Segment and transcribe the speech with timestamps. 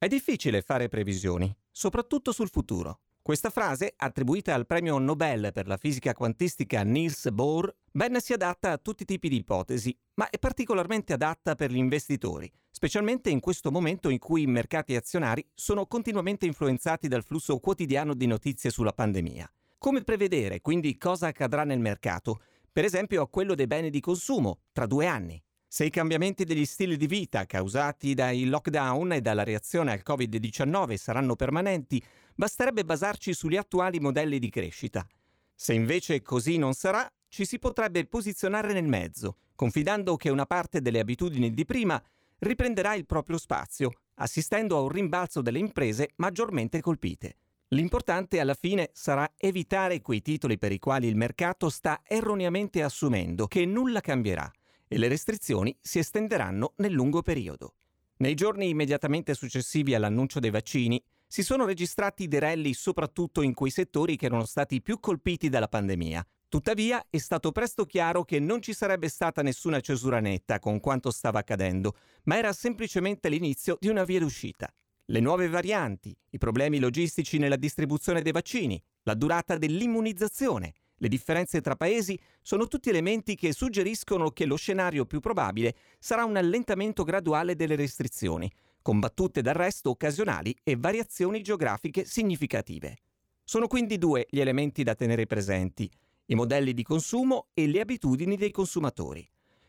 [0.00, 3.00] È difficile fare previsioni, soprattutto sul futuro.
[3.20, 8.70] Questa frase, attribuita al premio Nobel per la fisica quantistica Niels Bohr, ben si adatta
[8.70, 13.40] a tutti i tipi di ipotesi, ma è particolarmente adatta per gli investitori, specialmente in
[13.40, 18.70] questo momento in cui i mercati azionari sono continuamente influenzati dal flusso quotidiano di notizie
[18.70, 19.52] sulla pandemia.
[19.78, 22.40] Come prevedere quindi cosa accadrà nel mercato,
[22.70, 25.42] per esempio a quello dei beni di consumo, tra due anni?
[25.70, 30.94] Se i cambiamenti degli stili di vita causati dai lockdown e dalla reazione al Covid-19
[30.94, 32.02] saranno permanenti,
[32.34, 35.06] basterebbe basarci sugli attuali modelli di crescita.
[35.54, 40.80] Se invece così non sarà, ci si potrebbe posizionare nel mezzo, confidando che una parte
[40.80, 42.02] delle abitudini di prima
[42.38, 47.36] riprenderà il proprio spazio, assistendo a un rimbalzo delle imprese maggiormente colpite.
[47.72, 53.46] L'importante alla fine sarà evitare quei titoli per i quali il mercato sta erroneamente assumendo
[53.46, 54.50] che nulla cambierà
[54.88, 57.74] e le restrizioni si estenderanno nel lungo periodo.
[58.18, 64.16] Nei giorni immediatamente successivi all'annuncio dei vaccini si sono registrati derelli soprattutto in quei settori
[64.16, 66.26] che erano stati più colpiti dalla pandemia.
[66.48, 71.10] Tuttavia è stato presto chiaro che non ci sarebbe stata nessuna cesura netta con quanto
[71.10, 74.72] stava accadendo, ma era semplicemente l'inizio di una via d'uscita.
[75.10, 81.60] Le nuove varianti, i problemi logistici nella distribuzione dei vaccini, la durata dell'immunizzazione, le differenze
[81.60, 87.04] tra paesi sono tutti elementi che suggeriscono che lo scenario più probabile sarà un allentamento
[87.04, 88.50] graduale delle restrizioni,
[88.82, 92.98] combattute d'arresto occasionali e variazioni geografiche significative.
[93.44, 95.90] Sono quindi due gli elementi da tenere presenti,
[96.26, 99.26] i modelli di consumo e le abitudini dei consumatori.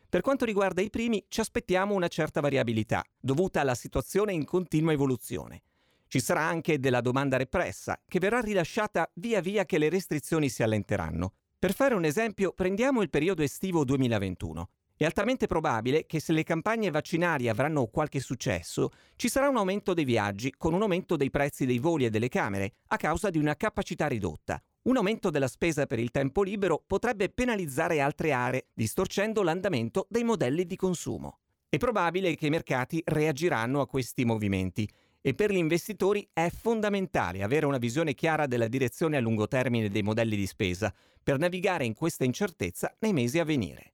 [0.08, 4.92] Per quanto riguarda i primi, ci aspettiamo una certa variabilità, dovuta alla situazione in continua
[4.92, 5.62] evoluzione.
[6.10, 10.64] Ci sarà anche della domanda repressa, che verrà rilasciata via via che le restrizioni si
[10.64, 11.34] allenteranno.
[11.56, 14.70] Per fare un esempio, prendiamo il periodo estivo 2021.
[14.96, 19.94] È altamente probabile che se le campagne vaccinali avranno qualche successo, ci sarà un aumento
[19.94, 23.38] dei viaggi con un aumento dei prezzi dei voli e delle camere a causa di
[23.38, 24.60] una capacità ridotta.
[24.82, 30.24] Un aumento della spesa per il tempo libero potrebbe penalizzare altre aree, distorcendo l'andamento dei
[30.24, 31.38] modelli di consumo.
[31.68, 34.90] È probabile che i mercati reagiranno a questi movimenti
[35.20, 39.90] e per gli investitori è fondamentale avere una visione chiara della direzione a lungo termine
[39.90, 40.92] dei modelli di spesa
[41.22, 43.92] per navigare in questa incertezza nei mesi a venire.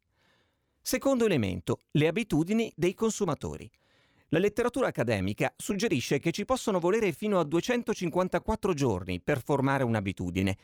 [0.80, 3.68] Secondo elemento, le abitudini dei consumatori.
[4.28, 10.56] La letteratura accademica suggerisce che ci possono volere fino a 254 giorni per formare un'abitudine.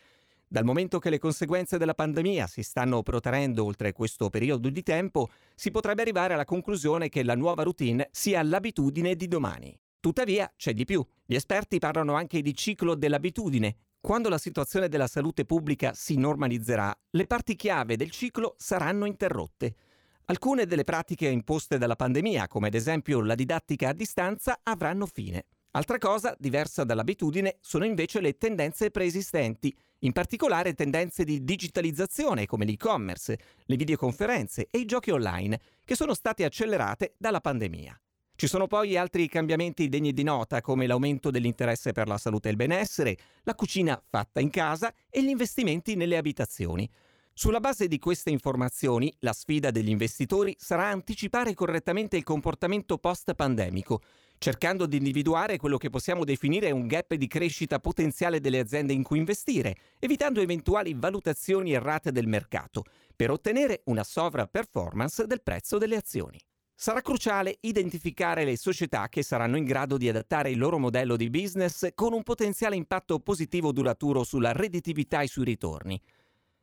[0.47, 5.29] Dal momento che le conseguenze della pandemia si stanno protraendo oltre questo periodo di tempo,
[5.55, 9.82] si potrebbe arrivare alla conclusione che la nuova routine sia l'abitudine di domani.
[10.03, 11.07] Tuttavia c'è di più.
[11.25, 13.77] Gli esperti parlano anche di ciclo dell'abitudine.
[14.01, 19.77] Quando la situazione della salute pubblica si normalizzerà, le parti chiave del ciclo saranno interrotte.
[20.25, 25.45] Alcune delle pratiche imposte dalla pandemia, come ad esempio la didattica a distanza, avranno fine.
[25.71, 32.65] Altra cosa, diversa dall'abitudine, sono invece le tendenze preesistenti, in particolare tendenze di digitalizzazione come
[32.65, 37.97] l'e-commerce, le videoconferenze e i giochi online, che sono state accelerate dalla pandemia.
[38.43, 42.51] Ci sono poi altri cambiamenti degni di nota come l'aumento dell'interesse per la salute e
[42.51, 46.91] il benessere, la cucina fatta in casa e gli investimenti nelle abitazioni.
[47.33, 54.01] Sulla base di queste informazioni, la sfida degli investitori sarà anticipare correttamente il comportamento post-pandemico,
[54.39, 59.05] cercando di individuare quello che possiamo definire un gap di crescita potenziale delle aziende in
[59.05, 62.83] cui investire, evitando eventuali valutazioni errate del mercato,
[63.15, 66.41] per ottenere una sovra performance del prezzo delle azioni.
[66.75, 71.31] Sarà cruciale identificare le società che saranno in grado di adattare il loro modello di
[71.31, 76.01] business con un potenziale impatto positivo duraturo sulla redditività e sui ritorni.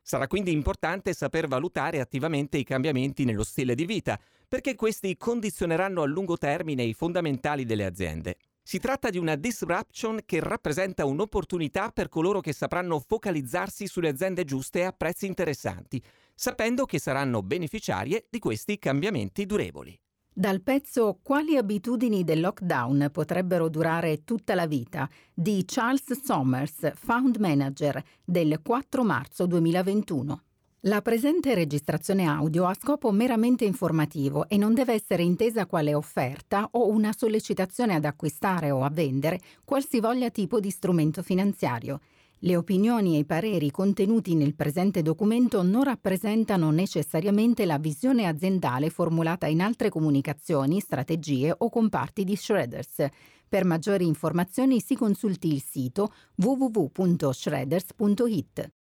[0.02, 6.02] Sarà quindi importante saper valutare attivamente i cambiamenti nello stile di vita, perché questi condizioneranno
[6.02, 8.36] a lungo termine i fondamentali delle aziende.
[8.62, 14.44] Si tratta di una disruption che rappresenta un'opportunità per coloro che sapranno focalizzarsi sulle aziende
[14.44, 16.02] giuste a prezzi interessanti,
[16.34, 19.98] sapendo che saranno beneficiarie di questi cambiamenti durevoli.
[20.40, 27.36] Dal pezzo Quali abitudini del lockdown potrebbero durare tutta la vita di Charles Somers, Found
[27.36, 30.42] Manager, del 4 marzo 2021.
[30.84, 36.66] La presente registrazione audio ha scopo meramente informativo e non deve essere intesa quale offerta
[36.70, 42.00] o una sollecitazione ad acquistare o a vendere qualsivoglia tipo di strumento finanziario.
[42.42, 48.88] Le opinioni e i pareri contenuti nel presente documento non rappresentano necessariamente la visione aziendale
[48.88, 53.06] formulata in altre comunicazioni, strategie o comparti di Shredders.
[53.46, 58.79] Per maggiori informazioni si consulti il sito www.shredders.it.